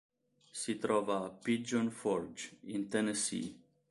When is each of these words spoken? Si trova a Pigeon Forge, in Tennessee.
Si 0.49 0.77
trova 0.79 1.25
a 1.25 1.29
Pigeon 1.29 1.91
Forge, 1.91 2.57
in 2.61 2.87
Tennessee. 2.89 3.55